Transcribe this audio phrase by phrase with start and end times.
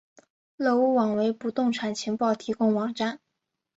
[0.57, 3.19] 乐屋网为不动产情报提供网站。